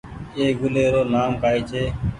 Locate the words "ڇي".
1.69-1.83